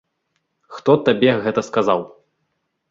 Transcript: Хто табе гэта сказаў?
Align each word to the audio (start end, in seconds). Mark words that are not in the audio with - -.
Хто 0.77 0.91
табе 1.11 1.31
гэта 1.45 1.67
сказаў? 1.69 1.99